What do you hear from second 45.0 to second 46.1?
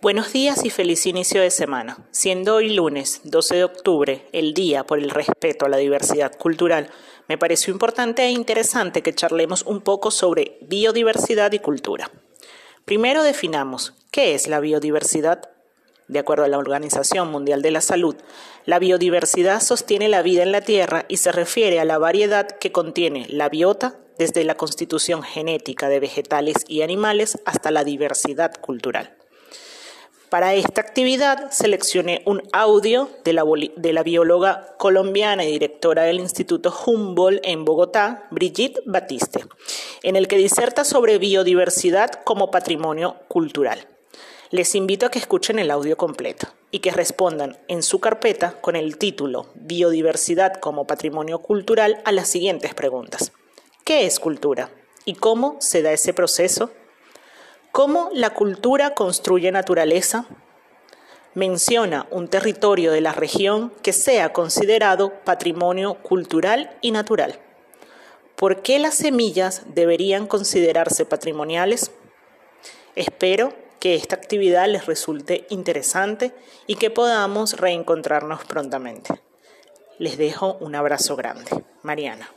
a que escuchen el audio